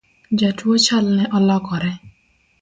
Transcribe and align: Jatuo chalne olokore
Jatuo 0.39 0.75
chalne 0.85 1.23
olokore 1.37 1.91